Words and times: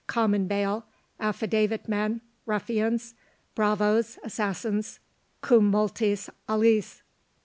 COMMON 0.07 0.47
BAIL, 0.47 0.85
AFFIDAVIT 1.19 1.87
MEN, 1.87 2.21
RUFFIANS, 2.47 3.13
BRAVOES, 3.53 4.17
ASSASSINS, 4.23 4.99
cum 5.41 5.69
multis 5.69 6.27
aliis. 6.49 7.03